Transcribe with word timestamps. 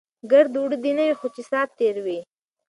ګړد 0.31 0.53
وړه 0.61 0.77
دی 0.83 0.91
نه 0.97 1.03
وي، 1.07 1.15
خو 1.19 1.27
چې 1.35 1.41
سات 1.51 1.69
تیر 1.79 1.95
وي. 2.05 2.19